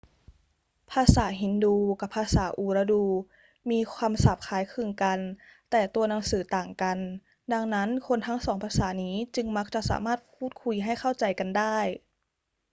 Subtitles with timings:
[0.91, 3.03] ภาษาฮินดูกับภาษาอูรดู
[3.69, 5.19] มีคำศัพท์คล้ายคลึงกัน
[5.71, 6.97] แต่ตัวหนังสือต่างกัน
[7.53, 11.77] ดังนั้น คนทั้งสองภาษานี้จึงมักจะสามารถพูดคุยให้เข้าใจกันได้